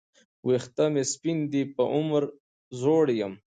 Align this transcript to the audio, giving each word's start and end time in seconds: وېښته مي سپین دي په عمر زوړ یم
وېښته 0.47 0.85
مي 0.93 1.03
سپین 1.13 1.37
دي 1.51 1.61
په 1.75 1.83
عمر 1.95 2.23
زوړ 2.79 3.05
یم 3.19 3.33